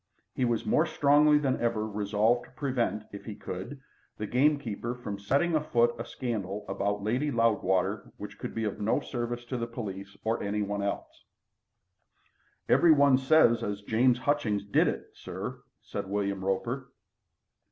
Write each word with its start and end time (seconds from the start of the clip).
He 0.33 0.45
was 0.45 0.65
more 0.65 0.87
strongly 0.87 1.37
than 1.37 1.61
ever 1.61 1.87
resolved 1.87 2.45
to 2.45 2.51
prevent, 2.53 3.03
if 3.13 3.25
he 3.25 3.35
could, 3.35 3.79
the 4.17 4.25
gamekeeper 4.25 4.95
from 4.95 5.19
setting 5.19 5.53
afoot 5.53 5.93
a 5.99 6.05
scandal 6.05 6.65
about 6.67 7.03
Lady 7.03 7.29
Loudwater 7.29 8.11
which 8.17 8.39
could 8.39 8.55
be 8.55 8.63
of 8.63 8.81
no 8.81 8.99
service 8.99 9.45
to 9.45 9.57
the 9.57 9.67
police 9.67 10.17
or 10.23 10.41
any 10.41 10.63
one 10.63 10.81
else. 10.81 11.25
"Everybody 12.67 13.17
says 13.17 13.61
as 13.61 13.83
James 13.83 14.17
Hutchings 14.17 14.65
did 14.65 14.87
it, 14.87 15.11
sir," 15.13 15.61
said 15.83 16.09
William 16.09 16.43
Roper. 16.43 16.89